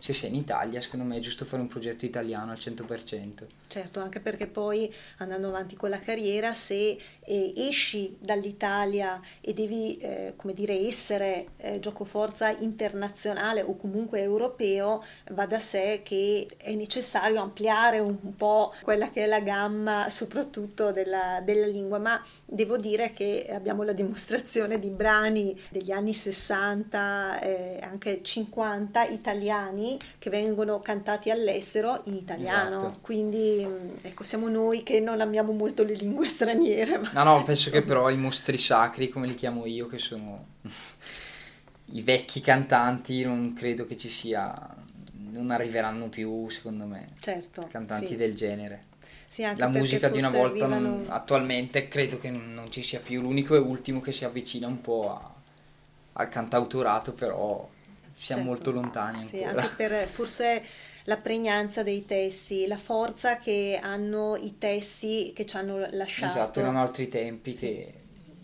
[0.01, 3.45] Se sei in Italia, secondo me è giusto fare un progetto italiano al 100%.
[3.67, 9.97] Certo, anche perché poi andando avanti con la carriera, se eh, esci dall'Italia e devi,
[9.97, 16.73] eh, come dire, essere eh, giocoforza internazionale o comunque europeo, va da sé che è
[16.75, 21.97] necessario ampliare un, po' quella che è la gamma, soprattutto della, della lingua.
[21.97, 29.03] Ma devo dire che abbiamo la dimostrazione di brani degli anni 60, eh, anche 50
[29.03, 32.77] italiani brani che vengono cantati all'estero in italiano.
[32.77, 32.97] Esatto.
[33.01, 36.97] Quindi mm, ecco, siamo noi che non amiamo molto le lingue straniere.
[36.99, 40.45] Ma, No, no, penso che però i mostri sacri, come li chiamo io, che sono
[41.91, 44.53] i vecchi cantanti, non credo che ci sia,
[45.31, 48.15] non arriveranno più, secondo me, Certo, cantanti sì.
[48.15, 48.85] del genere.
[49.27, 52.81] Sì, anche La musica di una volta non- arrivano- attualmente credo che non, non ci
[52.81, 53.21] sia più.
[53.21, 55.33] L'unico e ultimo che si avvicina un po' a-
[56.13, 57.67] al cantautorato, però
[58.19, 58.43] siamo Certo.
[58.43, 59.61] molto lontani Sì, ancora.
[59.61, 60.63] anche per forse
[61.05, 66.25] la pregnanza dei testi, la forza che hanno i testi che ci hanno lasciato.
[66.25, 67.65] Esatto, erano altri tempi Sì.
[67.65, 67.93] che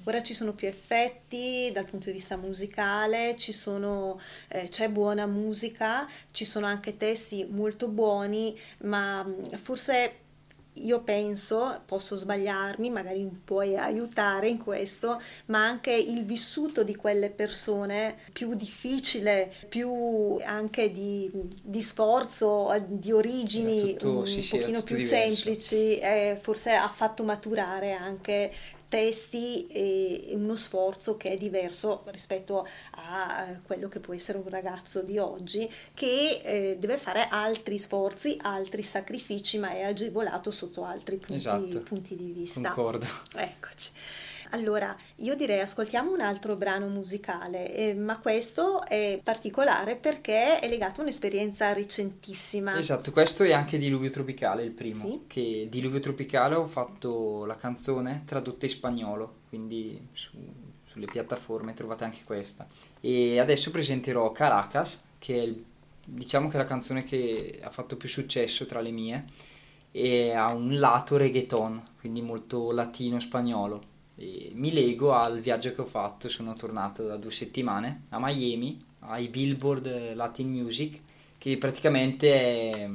[0.07, 5.25] Ora ci sono più effetti dal punto di vista musicale, ci sono, eh, c'è buona
[5.25, 10.24] musica, ci sono anche testi molto buoni, ma mh, forse
[10.75, 16.95] io penso, posso sbagliarmi, magari mi puoi aiutare in questo, ma anche il vissuto di
[16.95, 21.29] quelle persone più difficile, più anche di,
[21.63, 25.35] di sforzo, di origini tutto- un sì, sì, pochino più diverso.
[25.35, 28.51] semplici, eh, forse ha fatto maturare anche
[28.87, 34.49] testi e uno sforzo che è diverso rispetto a eh, quello che può essere un
[34.49, 40.83] ragazzo di oggi che eh, deve fare altri sforzi, altri sacrifici, ma è agevolato sotto
[40.83, 41.81] altri punti, Esatto.
[41.81, 42.61] punti di vista.
[42.71, 43.07] concordo.
[43.35, 43.91] Eccoci.
[44.51, 50.67] Allora, io direi ascoltiamo un altro brano musicale, eh, ma questo è particolare perché è
[50.67, 52.77] legato a un'esperienza recentissima.
[52.77, 55.05] Esatto, questo è anche Diluvio Tropicale, il primo.
[55.05, 55.21] Sì.
[55.27, 60.37] Che Diluvio Tropicale ho fatto la canzone tradotta in spagnolo, quindi su-
[60.85, 62.65] sulle piattaforme trovate anche questa.
[63.01, 65.63] E adesso presenterò Caracas, che è il-
[66.05, 69.25] diciamo che è la canzone che ha fatto più successo tra le mie
[69.91, 73.93] e ha un lato reggaeton, quindi molto latino-spagnolo.
[74.17, 78.81] E mi lego al viaggio che ho fatto, sono tornato da due settimane a Miami,
[78.99, 80.99] ai Billboard Latin Music,
[81.37, 82.89] che praticamente è,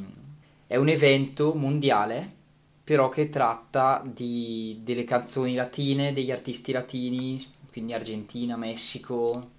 [0.66, 2.38] è un evento mondiale,
[2.82, 9.50] però che tratta di- delle canzoni latine, degli artisti latini, quindi Argentina, Messico,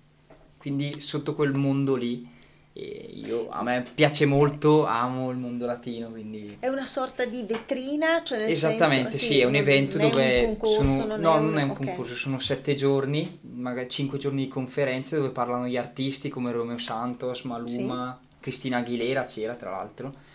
[0.57, 2.27] quindi sotto quel mondo lì.
[2.73, 6.55] Io, a me piace molto, amo il mondo latino, quindi...
[6.59, 10.87] È una sorta di vetrina, cioè Esattamente, senso, sì, è un evento dove un concorso,
[10.87, 11.77] sono, non no, è non è un ok.
[11.77, 16.77] concorso, sono sette giorni, magari cinque giorni di conferenze dove parlano gli artisti come Romeo
[16.77, 20.29] Santos, Maluma, Cristina Aguilera c'era tra l'altro.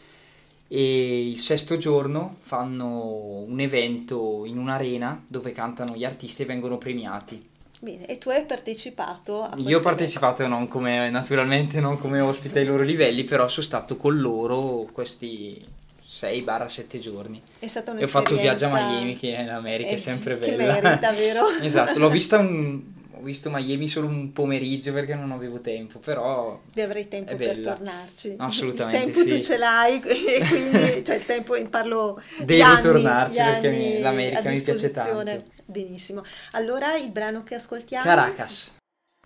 [0.68, 6.76] E il sesto giorno fanno un evento in un'arena dove cantano gli artisti e vengono
[6.76, 7.54] premiati.
[7.86, 12.58] Bene, e tu hai partecipato a Io ho partecipato non come, naturalmente non come ospite
[12.58, 15.64] ai loro livelli, però sono stato con loro questi
[16.04, 17.40] 6-7 giorni.
[17.60, 20.54] È stata E ho fatto viaggio a un'esperienza- Miami che in America è sempre che
[20.54, 20.80] bella.
[20.80, 21.46] merita, vero?
[21.62, 22.82] esatto, l'ho vista un...
[23.18, 27.60] ho visto Miami solo un pomeriggio perché non avevo tempo, però Vi avrei tempo per
[27.60, 28.34] tornarci.
[28.38, 29.36] Assolutamente Il tempo sì.
[29.36, 34.50] tu ce l'hai e quindi cioè il tempo parlo Devo anni, tornarci perché mi- l'America
[34.50, 35.44] mi piace tanto.
[35.64, 36.22] Benissimo.
[36.52, 38.74] Allora il brano che ascoltiamo Caracas.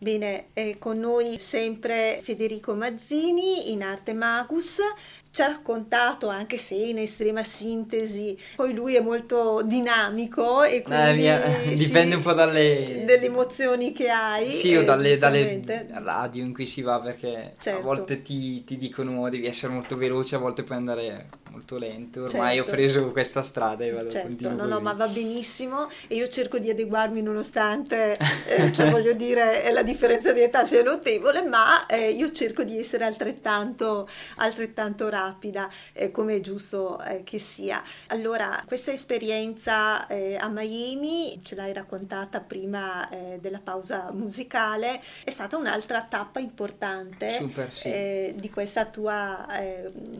[0.03, 4.79] Bene, è con noi sempre Federico Mazzini in arte Magus.
[5.33, 10.83] Ci ha raccontato, anche se in estrema sintesi, poi lui è molto dinamico e Eh,
[10.83, 13.05] quindi mia- sì, dipende un po' dalle...
[13.07, 14.51] delle emozioni che hai.
[14.51, 17.81] Sì, o eh, dalle, dalle radio in cui si va perché a Certo.
[17.83, 21.29] volte ti, ti dicono devi essere molto veloce, a volte puoi andare
[21.70, 22.22] molto lento.
[22.24, 22.70] Ormai Certo.
[22.70, 24.83] ho preso questa strada e vado Certo, continuo no, no, così.
[24.83, 30.33] ma va benissimo e io cerco di adeguarmi nonostante, eh, cioè voglio dire, la differenza
[30.33, 36.37] di età sia notevole, ma eh, io cerco di essere altrettanto, altrettanto rapida, eh, come
[36.37, 37.83] è giusto eh, che sia.
[38.09, 45.30] Allora, questa esperienza eh, a Miami, ce l'hai raccontata prima eh, della pausa musicale, è
[45.30, 48.35] stata un'altra tappa importante Super, sì.
[48.35, 49.46] di questa tua,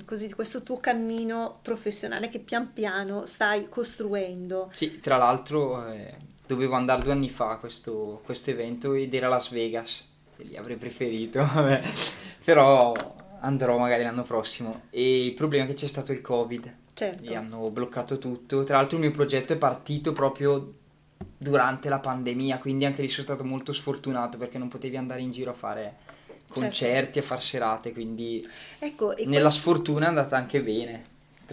[0.05, 4.71] così, di questo tuo cammino professionale che pian piano stai costruendo.
[4.73, 6.15] Sì, tra l'altro eh,
[6.47, 10.57] dovevo andare due anni fa a questo, questo evento ed era Las Vegas, e lì
[10.57, 11.47] avrei preferito,
[12.45, 12.93] però
[13.41, 14.83] andrò magari l'anno prossimo.
[14.91, 17.31] E il problema è che c'è stato il Covid Certo.
[17.33, 18.65] e hanno bloccato tutto.
[18.65, 20.75] Tra l'altro il mio progetto è partito proprio
[21.37, 25.31] durante la pandemia, quindi anche lì sono stato molto sfortunato perché non potevi andare in
[25.33, 25.97] giro a fare
[26.49, 28.47] concerti, a fare serate, quindi
[28.79, 31.03] Ecco, nella questo- sfortuna è andata anche bene.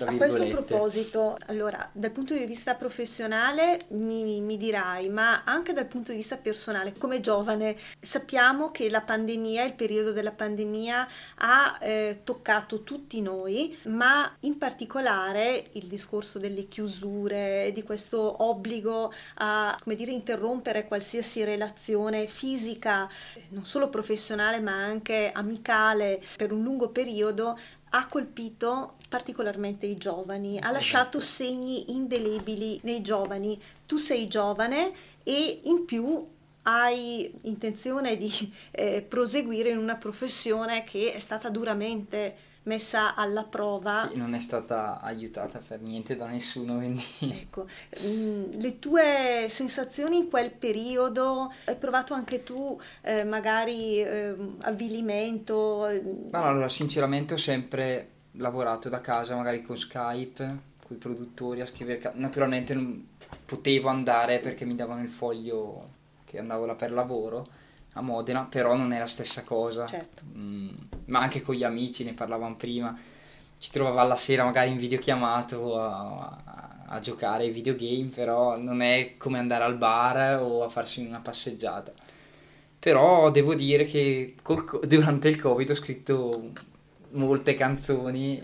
[0.05, 5.87] A questo proposito, allora, dal punto di vista professionale mi, mi dirai, ma anche dal
[5.87, 11.07] punto di vista personale, come giovane, sappiamo che la pandemia, il periodo della pandemia
[11.37, 19.11] ha eh, toccato tutti noi, ma in particolare il discorso delle chiusure, di questo obbligo
[19.35, 23.09] a, come dire, interrompere qualsiasi relazione fisica,
[23.49, 27.57] non solo professionale, ma anche amicale per un lungo periodo,
[27.89, 33.61] ha colpito particolarmente i giovani, ha lasciato segni indelebili nei giovani.
[33.85, 34.91] Tu sei giovane
[35.23, 36.27] e in più
[36.63, 42.35] hai intenzione di eh, proseguire in una professione che è stata duramente
[42.67, 44.09] messa alla prova.
[44.11, 47.03] Sì, non è stata aiutata per niente da nessuno, quindi...
[47.47, 47.65] Ecco,
[48.05, 55.89] mm, le tue sensazioni in quel periodo, hai provato anche tu eh, magari eh, avvilimento?
[56.29, 61.65] Ma allora, sinceramente ho sempre lavorato da casa, magari con Skype, con i produttori a
[61.65, 62.11] scrivere...
[62.15, 63.07] Naturalmente non
[63.45, 67.56] potevo andare perché mi davano il foglio che andavo là per lavoro
[67.97, 69.85] a Modena, però non è la stessa cosa.
[69.85, 70.23] Certo.
[70.35, 70.69] Mm,
[71.05, 72.97] ma anche con gli amici, ne parlavamo prima,
[73.59, 78.81] ci trovavamo la sera magari in videochiamato a, a, a giocare ai videogame, però non
[78.81, 81.91] è come andare al bar o a farsi una passeggiata.
[82.79, 86.51] Però devo dire che col co- durante il Covid ho scritto
[87.11, 88.41] molte canzoni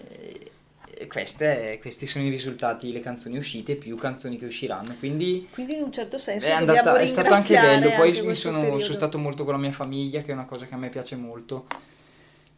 [1.08, 5.84] queste, questi sono i risultati, le canzoni uscite più canzoni che usciranno, quindi Quindi in
[5.84, 9.44] un certo senso è, andata, è stato anche bello, poi anche sono, sono stato molto
[9.44, 11.66] con la mia famiglia, che è una cosa che a me piace molto.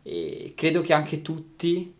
[0.04, 1.93] E credo che anche tutti,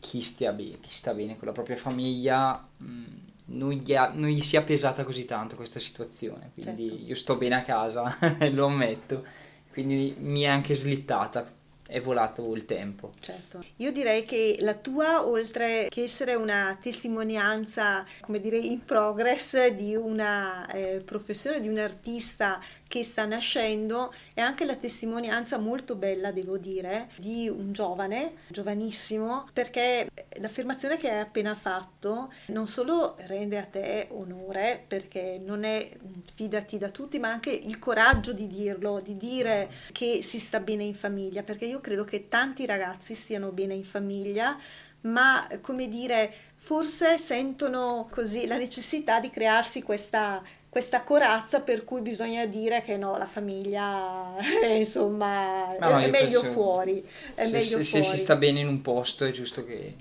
[0.00, 3.02] chi, stia bene, chi sta bene con la propria famiglia, mh,
[3.46, 6.50] non, gli ha- non gli sia pesata così tanto questa situazione.
[6.54, 7.04] Quindi Certo.
[7.04, 8.16] io sto bene a casa,
[8.50, 9.24] lo ammetto.
[9.70, 11.48] Quindi mi è anche slittata,
[11.88, 13.14] è volato il tempo.
[13.18, 13.64] Certo.
[13.76, 19.96] Io direi che la tua, oltre che essere una testimonianza, come dire, in progress di
[19.96, 26.32] una eh, professione, di un artista che sta nascendo, è anche la testimonianza molto bella,
[26.32, 30.08] devo dire, di un giovane, giovanissimo, perché
[30.40, 35.88] l'affermazione che hai appena fatto non solo rende a te onore, perché non è
[36.34, 40.84] fidati da tutti, ma anche il coraggio di dirlo, di dire che si sta bene
[40.84, 44.58] in famiglia, perché io credo che tanti ragazzi stiano bene in famiglia,
[45.02, 50.42] ma come dire, forse sentono così la necessità di crearsi questa,
[50.78, 54.36] questa corazza per cui bisogna dire che no, la famiglia
[54.78, 58.16] insomma Ma no, è io meglio fuori, è se, meglio se- se fuori.
[58.16, 59.94] si sta bene in un posto è giusto che,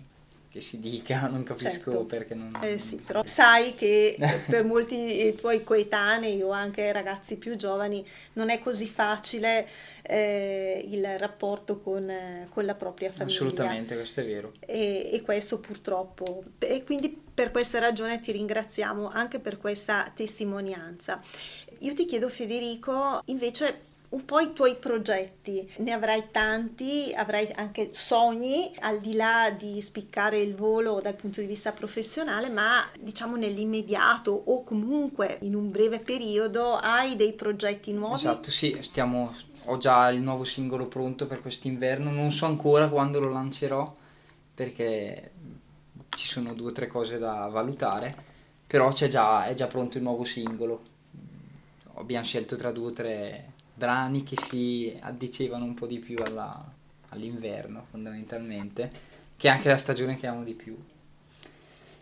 [0.49, 2.05] che si dica, non capisco Certo.
[2.05, 2.57] perché non...
[2.61, 8.05] Eh sì, però sai che per molti eh, tuoi coetanei o anche ragazzi più giovani
[8.33, 9.67] non è così facile
[10.03, 12.11] eh, il rapporto con,
[12.49, 13.35] con la propria famiglia.
[13.35, 14.53] Assolutamente, questo è vero.
[14.59, 16.43] E, e questo purtroppo.
[16.59, 21.21] E quindi per questa ragione ti ringraziamo anche per questa testimonianza.
[21.79, 27.89] Io ti chiedo Federico, invece un po' i tuoi progetti, ne avrai tanti, avrai anche
[27.91, 33.35] sogni al di là di spiccare il volo dal punto di vista professionale, ma diciamo
[33.35, 38.15] nell'immediato o comunque in un breve periodo hai dei progetti nuovi?
[38.15, 43.19] Esatto, sì, stiamo, ho già il nuovo singolo pronto per quest'inverno, non so ancora quando
[43.19, 43.93] lo lancerò
[44.53, 45.31] perché
[46.09, 48.15] ci sono due o tre cose da valutare,
[48.65, 50.95] però già, è già pronto il nuovo singolo.
[51.95, 56.73] Abbiamo scelto tra due o tre brani che si addicevano un po' di più alla-
[57.09, 58.91] all'inverno fondamentalmente,
[59.37, 60.75] che è anche la stagione che amo di più.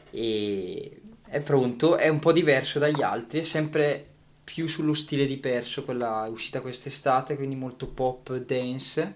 [0.09, 4.07] E è pronto, è un po' diverso dagli altri, è sempre
[4.45, 9.13] più sullo stile di Perso, quella uscita quest'estate, quindi molto pop dance,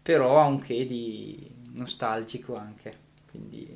[0.00, 2.96] però ha un che di nostalgico anche,
[3.30, 3.66] quindi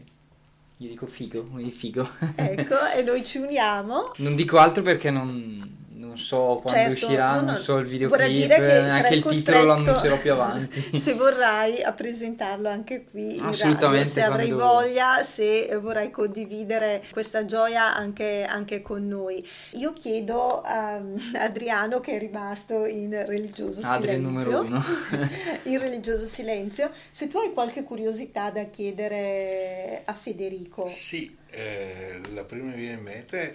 [0.76, 2.08] io dico figo, quindi figo.
[2.36, 4.12] Ecco, e noi ci uniamo.
[4.18, 7.86] non dico altro perché non, non so quando Certo, uscirà, no, no, non so il
[8.06, 8.46] vorrei videoclip,
[8.92, 10.98] dire che il titolo lo costretto, annuncerò più avanti.
[10.98, 17.02] Se vorrai a presentarlo anche qui radio, Assolutamente, se avrai quando- voglia, se vorrai condividere
[17.10, 19.46] questa gioia anche, anche con noi.
[19.72, 21.00] Io chiedo a
[21.38, 24.84] Adriano che è rimasto in religioso Adri silenzio, numero uno.
[25.64, 30.86] in religioso silenzio, se tu hai qualche curiosità da chiedere a Federico.
[30.88, 33.54] Sì, eh, la prima che mi viene in mente è,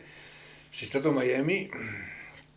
[0.70, 1.70] sei stato a Miami,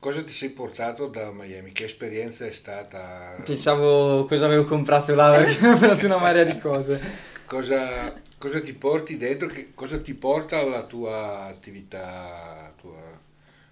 [0.02, 1.70] cosa ti sei portato da Miami?
[1.70, 3.40] Che esperienza è stata?
[3.44, 7.00] Pensavo cosa avevo comprato là perché ho comprato una marea di cose.
[7.44, 9.46] Cosa, cosa ti porti dentro?
[9.46, 13.20] Che, cosa ti porta alla tua attività, tua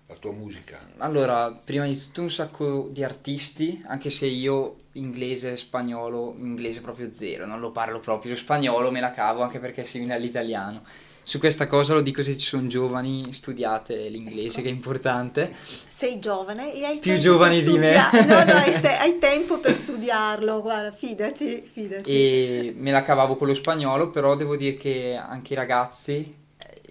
[0.07, 0.79] la tua musica?
[0.99, 7.11] Allora, prima di tutto un sacco di artisti, anche se io inglese, spagnolo, inglese proprio
[7.13, 10.83] zero, non lo parlo proprio, spagnolo me la cavo anche perché è simile all'italiano.
[11.23, 14.63] Su questa cosa lo dico se ci sono giovani, studiate l'inglese ecco.
[14.63, 15.55] che è importante.
[15.87, 17.95] Sei giovane e hai più giovani di me.
[18.27, 22.11] No, no, hai, st- hai, tempo per studiarlo, guarda, fidati, fidati.
[22.11, 26.39] E me la cavavo con lo spagnolo, però devo dire che anche i ragazzi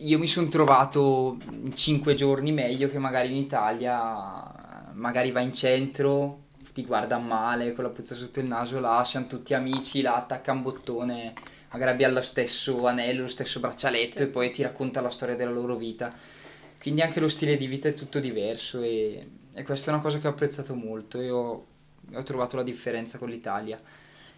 [0.02, 5.54] io mi sono trovato in cinque giorni meglio che magari in Italia, magari vai in
[5.54, 6.42] centro,
[6.74, 10.52] ti guarda male con la puzza sotto il naso, là siamo tutti amici, là attacca
[10.52, 11.34] un bottone,
[11.72, 14.24] magari abbia lo stesso anello, lo stesso braccialetto certo.
[14.24, 16.14] e poi ti racconta la storia della loro vita.
[16.80, 20.20] Quindi anche lo stile di vita è tutto diverso e, e questa è una cosa
[20.20, 21.66] che ho apprezzato molto e ho,
[22.14, 23.80] ho trovato la differenza con l'Italia.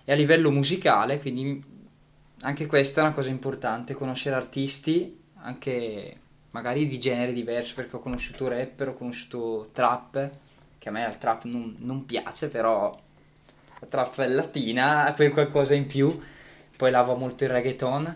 [0.03, 1.63] E a livello musicale, quindi
[2.41, 6.17] anche questa è una cosa importante, conoscere artisti anche
[6.51, 10.29] magari di genere diverso perché ho conosciuto rapper, ho conosciuto trap,
[10.77, 12.97] che a me il trap non, non piace, però
[13.79, 16.19] la trap è latina ha quel qualcosa in più,
[16.81, 18.15] poi lavo molto il reggaeton.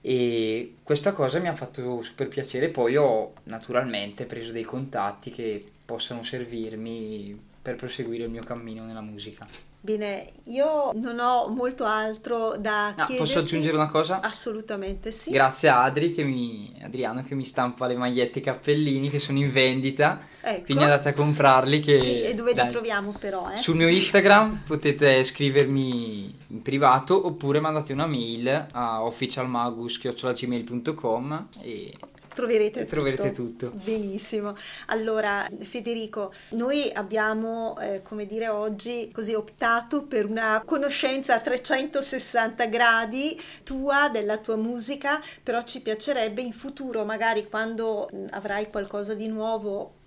[0.00, 5.62] E questa cosa mi ha fatto super piacere, poi ho naturalmente preso dei contatti che
[5.84, 9.46] possano servirmi per proseguire il mio cammino nella musica.
[9.80, 13.18] Bene, io non ho molto altro da no, chiederti.
[13.18, 14.20] Posso aggiungere una cosa?
[14.20, 15.30] Assolutamente sì.
[15.30, 19.18] Grazie a Adri che mi, Adriano che mi stampa le magliette e i cappellini che
[19.18, 20.62] sono in vendita, ecco.
[20.64, 21.80] quindi andate a comprarli.
[21.80, 23.50] Che, sì, e dove dai, li troviamo però?
[23.50, 23.60] Eh?
[23.60, 31.92] Sul mio Instagram potete scrivermi in privato oppure mandate una mail a officialmagus.gmail.com e
[32.38, 32.96] troverete, tutto.
[32.96, 33.72] troverete tutto.
[33.74, 34.54] Benissimo.
[34.86, 42.66] Allora, Federico, noi abbiamo, eh, come dire, oggi così optato per una conoscenza a 360
[42.66, 49.26] gradi tua, della tua musica, però ci piacerebbe in futuro, magari quando avrai qualcosa di
[49.26, 49.97] nuovo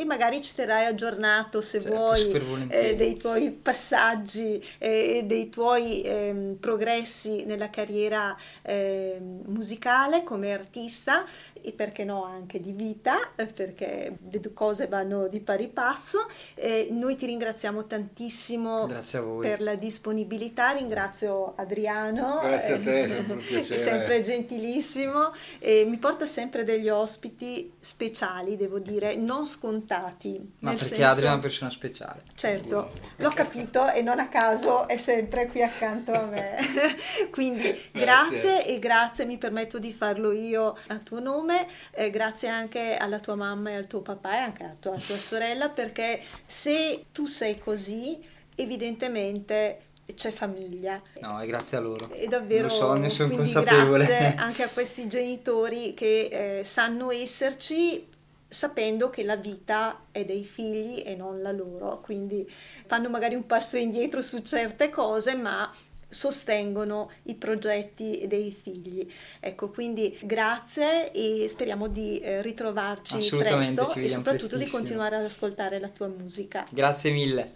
[0.00, 5.50] e magari ci terrai aggiornato se certo, vuoi eh, dei tuoi passaggi e eh, dei
[5.50, 11.26] tuoi eh, progressi nella carriera ehm, musicale come artista
[11.60, 16.26] e perché no anche di vita eh, perché le due cose vanno di pari passo.
[16.90, 18.88] Noi ti ringraziamo tantissimo
[19.40, 20.70] per la disponibilità.
[20.70, 23.78] Ringrazio Adriano grazie a te sempre, un piacere.
[23.78, 30.52] sempre gentilissimo e mi porta sempre degli ospiti speciali devo dire non scontati scontati.
[30.60, 31.04] Ma perché senso...
[31.04, 32.22] Adria è una persona speciale.
[32.36, 36.56] Certo, l'ho capito e non a caso è sempre qui accanto a me.
[37.30, 37.62] Quindi
[37.92, 38.40] grazie.
[38.40, 38.66] grazie.
[38.66, 43.34] e grazie, mi permetto di farlo io a tuo nome, eh, grazie anche alla tua
[43.34, 47.26] mamma e al tuo papà e anche alla tua, alla tua sorella perché se tu
[47.26, 48.18] sei così,
[48.54, 51.00] evidentemente c'è famiglia.
[51.20, 52.10] No, e grazie a loro.
[52.10, 54.04] E davvero Lo so, ne sono consapevole.
[54.06, 58.08] Grazie anche a questi genitori che eh, sanno esserci
[58.50, 62.44] sapendo che la vita è dei figli e non la loro, quindi
[62.86, 65.72] fanno magari un passo indietro su certe cose, ma
[66.10, 69.08] sostengono i progetti dei figli.
[69.38, 75.78] Ecco, quindi grazie e speriamo di eh, ritrovarci presto e soprattutto di continuare ad ascoltare
[75.78, 76.66] la tua musica.
[76.70, 77.48] Grazie mille.